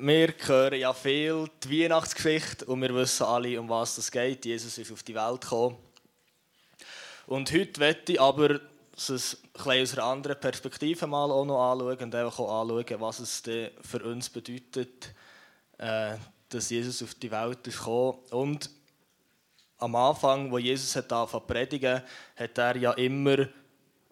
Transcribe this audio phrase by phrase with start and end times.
[0.00, 4.44] wir hören ja viel die Weihnachtsgeschichte und wir wissen alle, um was es geht.
[4.44, 5.76] Jesus ist auf die Welt gekommen.
[7.26, 8.60] Und heute möchte ich aber
[8.96, 13.42] es aus einer anderen Perspektive mal auch noch anschauen und einfach auch anschauen, was es
[13.42, 15.12] für uns bedeutet,
[15.78, 16.14] äh,
[16.48, 18.18] dass Jesus auf die Welt ist gekommen.
[18.30, 18.70] Und
[19.78, 22.02] am Anfang, wo Jesus hat zu predigen,
[22.36, 23.48] hat er ja immer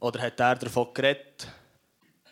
[0.00, 1.46] oder hat er davon geredet,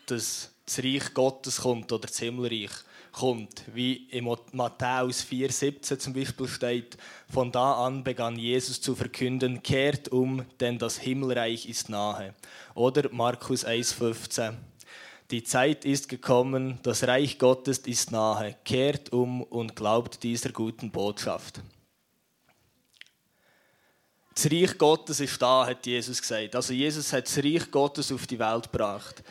[0.07, 2.73] dass das Reich Gottes kommt oder das Himmelreich
[3.15, 3.63] kommt.
[3.73, 6.99] Wie in Matthäus 4,17 zum Beispiel steht,
[7.33, 12.35] von da an begann Jesus zu verkünden, kehrt um, denn das Himmelreich ist nahe.
[12.75, 14.55] Oder Markus 1,15.
[15.31, 18.57] Die Zeit ist gekommen, das Reich Gottes ist nahe.
[18.65, 21.63] Kehrt um und glaubt dieser guten Botschaft.
[24.35, 26.57] Das Reich Gottes ist da, hat Jesus gesagt.
[26.57, 29.23] Also Jesus hat das Reich Gottes auf die Welt gebracht.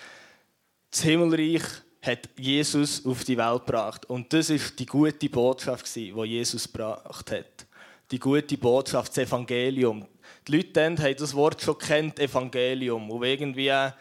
[0.89, 1.63] Das Himmelreich
[2.03, 4.05] hat Jesus auf die Welt gebracht.
[4.09, 7.65] Und das ist die gute Botschaft, die Jesus gebracht hat.
[8.11, 10.05] Die gute Botschaft, das Evangelium.
[10.45, 13.09] Die Leute haben das Wort schon kennt, Evangelium.
[13.09, 13.93] Und irgendwie ein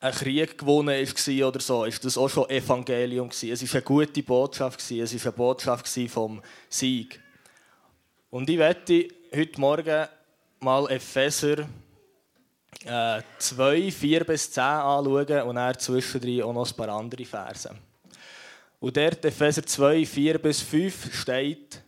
[0.00, 3.28] Krieg gewonnen war oder so, ist das auch schon Evangelium.
[3.28, 7.20] Es war eine gute Botschaft, es war eine Botschaft vom Sieg.
[8.30, 10.08] Und ich werde heute Morgen
[10.60, 11.68] mal Epheser
[12.84, 17.70] äh, 2, 4 bis 10 anschauen und dann zwischendrin auch noch ein paar andere Verse.
[18.80, 21.82] Und dort Epheser 2, 4 bis 5 steht,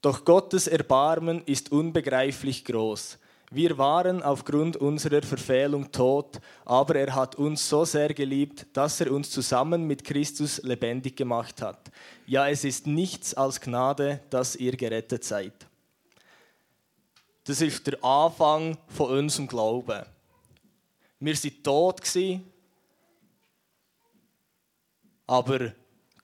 [0.00, 3.18] Doch Gottes Erbarmen ist unbegreiflich groß.
[3.52, 9.10] Wir waren aufgrund unserer Verfehlung tot, aber er hat uns so sehr geliebt, dass er
[9.10, 11.90] uns zusammen mit Christus lebendig gemacht hat.
[12.26, 15.66] Ja, es ist nichts als Gnade, dass ihr gerettet seid.
[17.44, 20.04] Das ist der Anfang von unserem Glauben.
[21.20, 22.00] Wir waren tot,
[25.26, 25.72] aber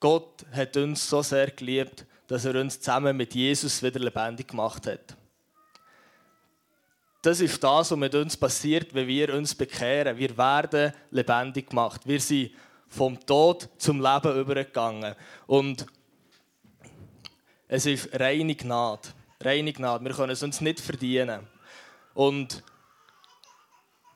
[0.01, 4.87] Gott hat uns so sehr geliebt, dass er uns zusammen mit Jesus wieder lebendig gemacht
[4.87, 5.17] hat.
[7.23, 10.17] Das ist das, was mit uns passiert, wenn wir uns bekehren.
[10.17, 12.03] Wir werden lebendig gemacht.
[12.05, 12.53] Wir sind
[12.89, 15.15] vom Tod zum Leben übergegangen.
[15.47, 15.87] Und
[17.69, 19.09] es ist reine Gnade
[19.47, 20.05] reine Gnade.
[20.05, 21.47] Wir können es uns nicht verdienen.
[22.15, 22.63] Und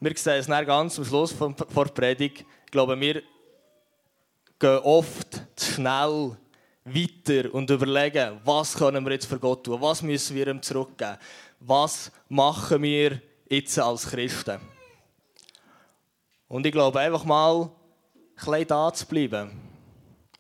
[0.01, 2.45] wir sehen es dann ganz am Schluss vor der Predigt.
[2.65, 3.23] Ich glaube, wir
[4.59, 6.37] gehen oft zu schnell
[6.85, 11.19] weiter und überlegen, was können wir jetzt für Gott tun, was müssen wir ihm zurückgeben,
[11.61, 14.61] was machen wir jetzt als Christen.
[16.49, 17.71] Und ich glaube, einfach mal
[18.47, 19.51] ein da zu bleiben.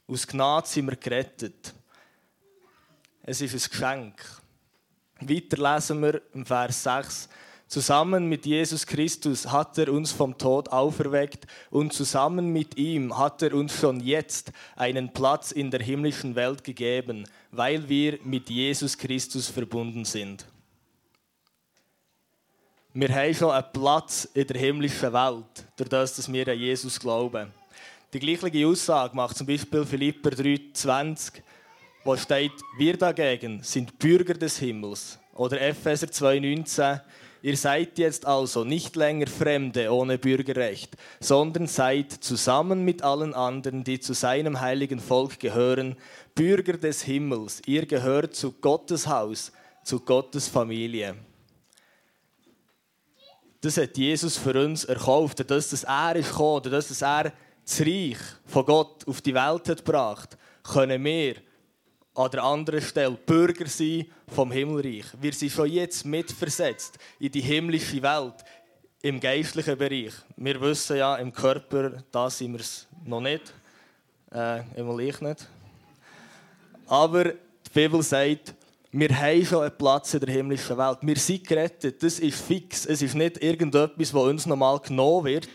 [0.09, 1.75] Aus Gnade sind wir gerettet.
[3.23, 4.41] Es ist ein Geschenk.
[5.21, 7.29] Weiter lesen wir im Vers 6.
[7.67, 13.43] Zusammen mit Jesus Christus hat er uns vom Tod auferweckt und zusammen mit ihm hat
[13.43, 18.99] er uns schon jetzt einen Platz in der himmlischen Welt gegeben, weil wir mit Jesus
[18.99, 20.47] Christus verbunden sind.
[22.93, 26.99] Wir haben schon einen Platz in der himmlischen Welt, durch das, dass wir an Jesus
[26.99, 27.53] glauben.
[28.13, 31.35] Die gleiche Aussage macht zum Beispiel Philipper 3,20
[32.05, 35.19] wo steht, wir dagegen sind Bürger des Himmels.
[35.35, 37.01] Oder Epheser 2,19,
[37.43, 43.85] ihr seid jetzt also nicht länger Fremde ohne Bürgerrecht, sondern seid zusammen mit allen anderen,
[43.85, 45.97] die zu seinem heiligen Volk gehören,
[46.35, 47.63] Bürger des Himmels.
[47.67, 49.53] Ihr gehört zu Gottes Haus,
[49.85, 51.17] zu Gottes Familie.
[53.61, 58.17] Das hat Jesus für uns erkauft, dass das er ist gekommen, dass er das Reich
[58.47, 61.37] von Gott auf die Welt hat gebracht, können wir
[62.15, 65.07] an der anderen Stelle Bürger sein vom Himmelreich.
[65.21, 68.35] Wir sind schon jetzt mitversetzt in die himmlische Welt,
[69.03, 70.13] im geistlichen Bereich.
[70.37, 73.53] Wir wissen ja, im Körper, da sind wir es noch nicht.
[74.33, 75.49] Äh, immer ich nicht.
[76.87, 78.55] Aber die Bibel sagt,
[78.93, 80.99] wir haben schon einen Platz in der himmlischen Welt.
[81.03, 82.03] Wir sind gerettet.
[82.03, 82.87] Das ist fix.
[82.87, 85.49] Es ist nicht irgendetwas, das uns normal genommen wird,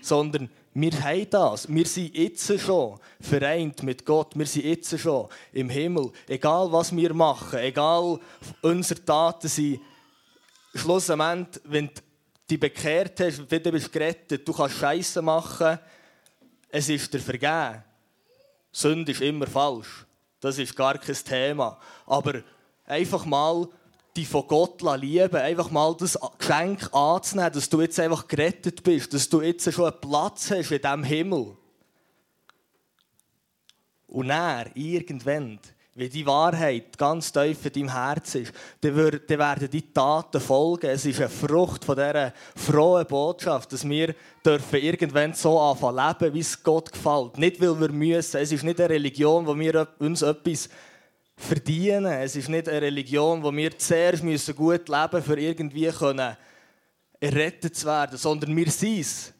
[0.00, 1.68] sondern wir haben das.
[1.72, 4.36] Wir sind jetzt schon vereint mit Gott.
[4.36, 6.10] Wir sind jetzt schon im Himmel.
[6.26, 8.18] Egal, was wir machen, egal,
[8.60, 9.80] unsere Taten sind.
[10.74, 12.02] Schlussendlich, wenn du
[12.50, 15.78] dich bekehrt hast, du bist gerettet, du kannst Scheiße machen,
[16.68, 17.84] es ist dir vergeben.
[18.72, 20.04] Sünde ist immer falsch.
[20.40, 21.78] Das ist gar kein Thema.
[22.04, 22.42] Aber
[22.84, 23.68] einfach mal
[24.16, 29.12] dich von Gott lieben einfach mal das Geschenk anzunehmen, dass du jetzt einfach gerettet bist,
[29.12, 31.56] dass du jetzt schon einen Platz hast in diesem Himmel.
[34.06, 35.58] Und dann, irgendwann,
[35.96, 40.90] wie die Wahrheit ganz tief in deinem Herz ist, dann, werden die Taten folgen.
[40.90, 44.14] Es ist eine Frucht von dieser frohen Botschaft, dass wir
[44.44, 47.38] dürfen irgendwann so anfangen leben, wie es Gott gefällt.
[47.38, 48.36] Nicht, weil wir müssen.
[48.36, 50.68] Es ist nicht eine Religion, wo wir uns etwas
[51.36, 52.06] verdienen.
[52.06, 56.36] Es ist nicht eine Religion, wo wir zuerst müssen gut leben müssen, für irgendwie können
[57.20, 59.32] errettet zu werden, sondern wir sind es.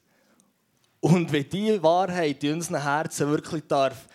[1.01, 4.07] Und wenn diese Wahrheit in unseren Herzen wirklich darf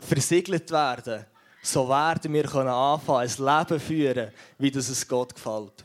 [0.00, 1.26] versiegelt werden,
[1.62, 5.84] so werden wir können anfangen, ein Leben führen, wie das es Gott gefällt.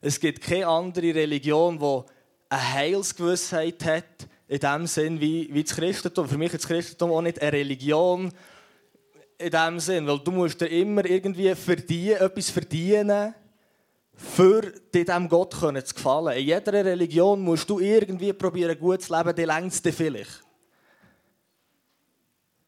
[0.00, 2.02] Es gibt keine andere Religion, die
[2.50, 6.28] eine Heilsgewissheit hat, in dem Sinn wie, wie das Christentum.
[6.28, 8.30] Für mich ist das Christentum auch nicht eine Religion
[9.44, 13.34] in dem Sinn, weil du musst dir immer irgendwie verdienen, etwas verdienen,
[14.16, 16.38] für diesem Gott zu gefallen.
[16.38, 20.42] In jeder Religion musst du irgendwie probieren, gut zu leben, die längste vielleicht.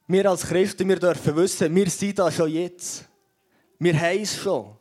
[0.09, 3.05] Wir als Christen, wir dürfen wissen, wir sind da schon jetzt.
[3.79, 4.77] Wir haben es schon.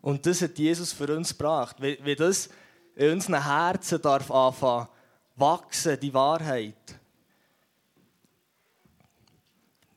[0.00, 1.76] Und das hat Jesus für uns gebracht.
[1.80, 2.48] Wie das
[2.94, 4.88] in unseren Herzen darf anfangen
[5.36, 6.98] wachsen, die Wahrheit,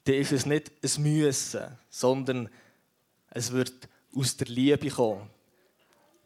[0.08, 2.50] dann ist es nicht ein Müssen, sondern
[3.30, 3.74] es wird
[4.16, 5.30] aus der Liebe kommen.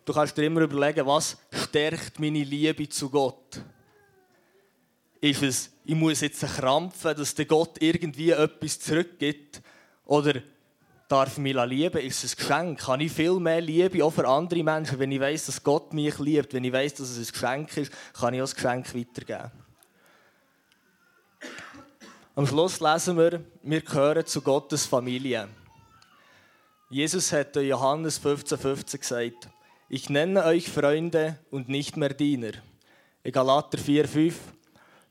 [0.06, 3.62] Du kannst dir immer überlegen, was stärkt meine Liebe zu Gott?
[5.20, 9.62] Ist es, ich muss jetzt krampfen, dass der Gott irgendwie etwas zurückgibt?
[10.06, 10.42] Oder
[11.08, 12.02] darf ich mich lieben?
[12.02, 12.80] Ist es ein Geschenk?
[12.80, 15.00] Kann ich viel mehr Liebe auch für andere Menschen?
[15.00, 17.92] Wenn ich weiß, dass Gott mich liebt, wenn ich weiß, dass es ein Geschenk ist,
[18.14, 19.52] kann ich auch das Geschenk weitergeben.
[22.42, 25.48] Am Schluss lesen wir, wir gehören zu Gottes Familie.
[26.90, 29.50] Jesus hat Johannes 15,15 15 gesagt,
[29.90, 32.54] ich nenne euch Freunde und nicht mehr Diener.
[33.32, 34.34] Galater 4,5,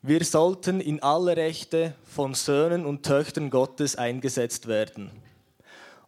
[0.03, 5.13] wir sollten in alle Rechte von Söhnen und Töchtern Gottes eingesetzt werden.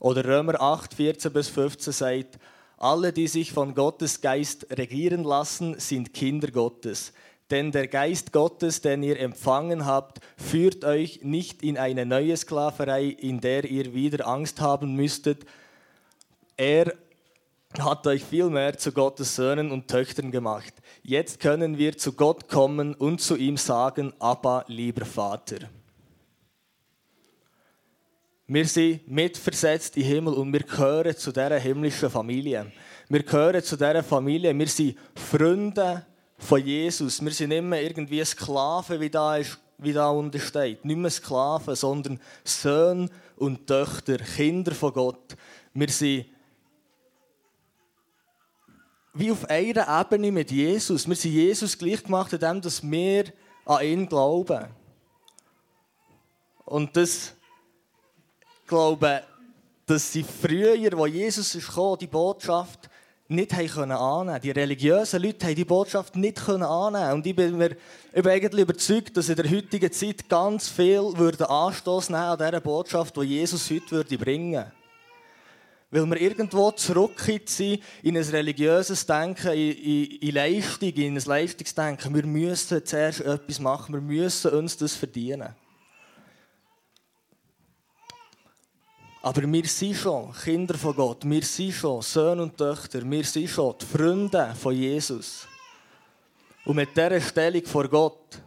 [0.00, 2.38] Oder Römer 8, 14 bis 15 sagt,
[2.78, 7.12] alle, die sich von Gottes Geist regieren lassen, sind Kinder Gottes.
[7.52, 13.04] Denn der Geist Gottes, den ihr empfangen habt, führt euch nicht in eine neue Sklaverei,
[13.04, 15.44] in der ihr wieder Angst haben müsstet,
[16.56, 16.94] er
[17.78, 20.72] hat euch viel mehr zu Gottes Söhnen und Töchtern gemacht.
[21.02, 25.69] Jetzt können wir zu Gott kommen und zu ihm sagen, Abba, lieber Vater.
[28.46, 32.72] Wir sind mitversetzt den Himmel und wir gehören zu dieser himmlischen Familie.
[33.10, 34.58] Wir gehören zu dieser Familie.
[34.58, 36.06] Wir sind Freunde
[36.43, 37.25] von Jesus.
[37.25, 40.85] Wir sind nicht mehr irgendwie Sklaven, wie da, ist, wie da unten steht.
[40.85, 45.37] Nicht mehr Sklaven, sondern Söhne und Töchter, Kinder von Gott.
[45.73, 46.27] Wir sind
[49.15, 51.06] wie auf einer Ebene mit Jesus.
[51.06, 53.25] Wir sind Jesus gleich gemacht, indem dass wir
[53.65, 54.67] an ihn glauben.
[56.65, 57.35] Und das
[58.67, 59.23] glaube
[59.85, 62.89] dass sie früher, wo Jesus ist gekommen, die Botschaft
[63.32, 64.40] nicht annehmen.
[64.40, 67.12] Die religiösen Leute haben die Botschaft nicht annehmen.
[67.12, 67.76] Und ich bin mir
[68.14, 71.12] eigentlich überzeugt, dass in der heutigen Zeit ganz viel
[71.49, 74.73] Anstoß nehmen an dieser Botschaft, die Jesus heute würde bringen würde.
[75.90, 81.23] Weil wir irgendwo zurückgekehrt sind in ein religiöses Denken, in, in, in Leistung, in ein
[81.23, 82.14] Leistungsdenken.
[82.14, 85.55] Wir müssen zuerst etwas machen, wir müssen uns das verdienen.
[89.24, 93.48] Aber wir sind schon Kinder von Gott, wir sind schon Söhne und Töchter, wir sind
[93.48, 95.46] schon die Freunde von Jesus.
[96.64, 98.40] Und mit dieser Stellung vor Gott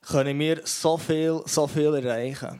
[0.00, 2.58] können wir so viel, so viel erreichen.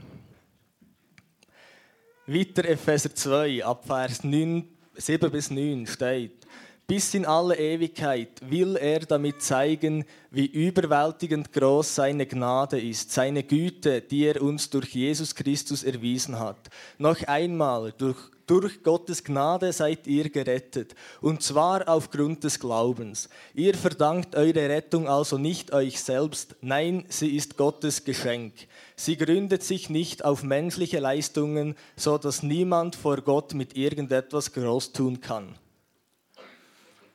[2.26, 6.46] Weiter Epheser 2, ab Vers 9, 7 bis 9 steht,
[6.86, 13.42] bis in alle Ewigkeit will er damit zeigen, wie überwältigend groß seine Gnade ist, seine
[13.42, 16.68] Güte, die er uns durch Jesus Christus erwiesen hat.
[16.98, 23.30] Noch einmal, durch durch Gottes Gnade seid ihr gerettet, und zwar aufgrund des Glaubens.
[23.54, 28.52] Ihr verdankt eure Rettung also nicht euch selbst, nein, sie ist Gottes Geschenk.
[28.94, 34.92] Sie gründet sich nicht auf menschliche Leistungen, so dass niemand vor Gott mit irgendetwas groß
[34.92, 35.54] tun kann.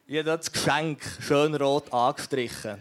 [0.10, 2.78] Ich habe das Geschenk schön rot angestrichen.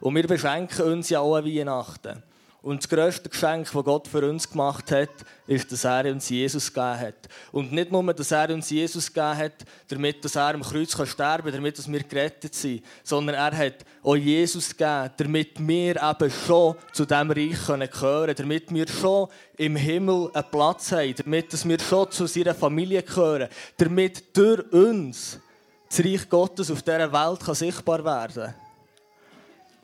[0.00, 2.22] Und wir beschenken uns ja auch an Weihnachten.
[2.62, 5.10] Und das grösste Geschenk, das Gott für uns gemacht hat,
[5.48, 7.28] ist, dass er uns Jesus gegeben hat.
[7.50, 11.52] Und nicht nur, dass er uns Jesus gegeben hat, damit er am Kreuz sterben kann,
[11.52, 17.04] damit wir gerettet sind, sondern er hat auch Jesus gegeben, damit wir eben schon zu
[17.04, 22.12] diesem Reich gehören können, damit wir schon im Himmel einen Platz haben, damit wir schon
[22.12, 25.40] zu seiner Familie gehören, damit durch uns
[25.88, 28.54] das Reich Gottes auf dieser Welt sichtbar werden kann.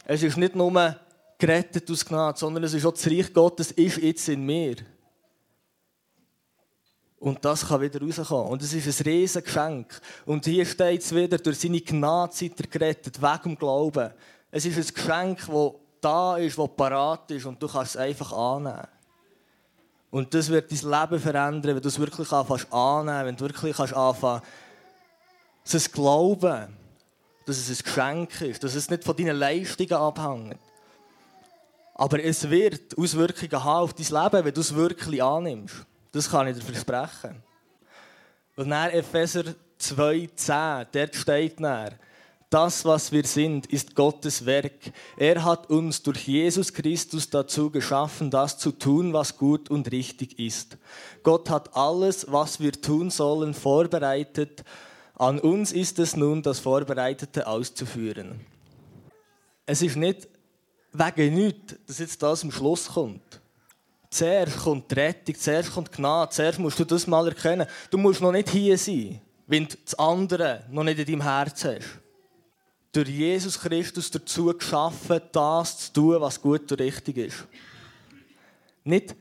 [0.05, 0.97] Es ist nicht nur
[1.39, 4.77] gerettet aus Gnade, sondern es ist auch das Reich Gottes ist jetzt in mir.
[7.19, 8.49] Und das kann wieder rauskommen.
[8.49, 10.01] Und es ist ein riesiges Geschenk.
[10.27, 14.11] Und hier steht es wieder, durch seine Gnade seid ihr gerettet, wegen dem Glauben.
[14.51, 18.33] Es ist ein Geschenk, das da ist, das parat ist und du kannst es einfach
[18.33, 18.89] annehmen.
[20.11, 23.77] Und das wird dein Leben verändern, wenn du es wirklich anfängst annehmen, wenn du wirklich
[23.77, 23.95] kannst
[25.65, 26.77] es glauben,
[27.47, 30.59] dass es ein Geschenk ist, dass es nicht von deinen Leistungen abhängt.
[31.95, 35.75] Aber es wird Auswirkungen haben auf dein Leben, wenn du es wirklich annimmst.
[36.11, 37.43] Das kann ich dir versprechen.
[38.57, 41.95] Und dann Epheser 2,10, dort steht dann,
[42.53, 44.93] das, was wir sind, ist Gottes Werk.
[45.17, 50.39] Er hat uns durch Jesus Christus dazu geschaffen, das zu tun, was gut und richtig
[50.39, 50.77] ist.
[51.23, 54.65] Gott hat alles, was wir tun sollen, vorbereitet.
[55.23, 58.41] An uns ist es nun, das Vorbereitete auszuführen.
[59.65, 60.27] Es ist nicht
[60.93, 63.41] wegen nichts, dass jetzt das am Schluss kommt.
[64.11, 67.69] Zuerst kommt die Rettung, zuerst kommt Gnade, zuerst musst du das mal erkennen.
[67.89, 71.77] Du musst noch nicht hier sein, wenn du das andere noch nicht in deinem Herzen
[71.77, 72.01] hast.
[72.91, 77.47] Durch Jesus Christus dazu geschaffen, das zu tun, was gut und richtig ist.
[78.83, 79.15] Nicht,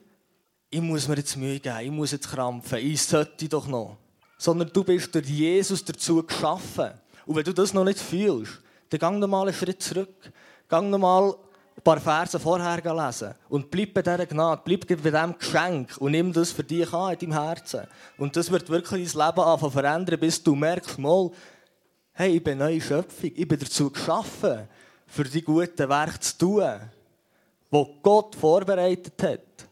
[0.72, 3.98] ich muss mir jetzt Mühe geben, ich muss jetzt krampfen, ich sollte doch noch.
[4.42, 6.90] Sondern du bist durch Jesus dazu geschaffen.
[7.28, 8.54] Und wenn du das noch nicht fühlst,
[8.90, 10.32] dann geh noch mal einen Schritt zurück.
[10.68, 11.36] Geh noch mal
[11.78, 13.36] ein paar Verse vorher lesen.
[13.50, 17.14] Und bleib bei dieser Gnade, bleib bei diesem Geschenk und nimm das für dich an
[17.14, 17.82] in deinem Herzen.
[18.18, 21.30] Und das wird wirklich dein Leben anfangen verändern, bis du merkst, mal,
[22.14, 24.68] hey, ich bin neue Schöpfung, ich bin dazu geschaffen,
[25.06, 26.80] für die guten Werke zu tun,
[27.72, 29.70] die Gott vorbereitet hat.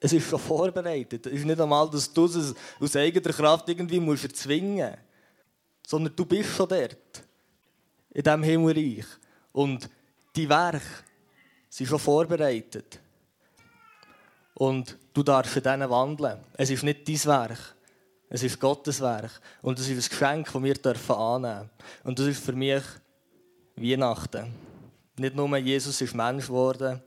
[0.00, 1.26] Es ist schon vorbereitet.
[1.26, 4.98] Es ist nicht einmal, dass du es aus eigener Kraft irgendwie musst erzwingen musst,
[5.86, 7.22] sondern du bist schon dort,
[8.10, 9.06] in diesem Himmelreich.
[9.52, 9.90] Und
[10.34, 10.80] die Werke,
[11.70, 12.98] sind schon vorbereitet.
[14.54, 16.40] Und du darfst in denen wandeln.
[16.54, 17.76] Es ist nicht dein Werk.
[18.28, 19.40] Es ist Gottes Werk.
[19.62, 21.70] Und es ist ein Geschenk, das wir dürfen annehmen
[22.04, 22.82] Und das ist für mich
[23.76, 24.52] Weihnachten.
[25.16, 27.00] Nicht nur Jesus ist Mensch geworden,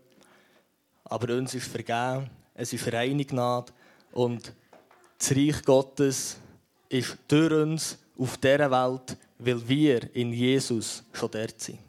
[1.03, 2.29] aber uns ist vergeben.
[2.55, 3.71] Es ist reine Gnade.
[4.11, 4.53] Und
[5.17, 6.37] das Reich Gottes
[6.89, 11.79] ist durch uns auf dieser Welt, weil wir in Jesus schon dort sind.